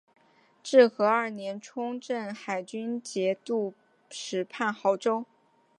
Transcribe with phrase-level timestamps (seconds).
[0.63, 3.75] 至和二年充镇海军节度
[4.09, 5.27] 使判亳州。